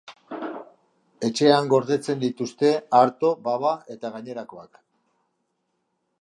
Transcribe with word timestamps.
Etxean 1.27 1.69
gordetzen 1.73 2.23
dituzte 2.23 2.71
arto, 3.01 3.31
baba 3.49 3.75
eta 3.97 4.13
gainerakoak. 4.17 4.83